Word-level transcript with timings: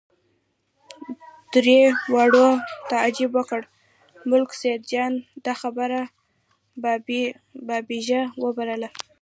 درې 1.53 1.79
واړو 2.13 2.47
تعجب 2.89 3.31
وکړ، 3.35 3.61
ملک 4.29 4.49
سیدجان 4.61 5.13
دا 5.45 5.53
خبره 5.61 5.99
بابېزه 7.67 8.21
وبلله. 8.43 8.89